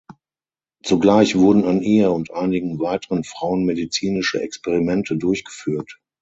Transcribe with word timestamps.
Zugleich 0.81 1.35
wurden 1.35 1.63
an 1.63 1.83
ihr 1.83 2.11
und 2.11 2.33
einigen 2.33 2.79
weiteren 2.79 3.23
Frauen 3.23 3.65
medizinische 3.65 4.41
Experimente 4.41 5.15
durchgeführt. 5.15 5.99